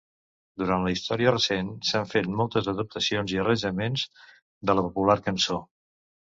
[0.59, 4.07] Durant la història recent s'han fet moltes adaptacions i arranjaments
[4.71, 5.61] de la popular cançó.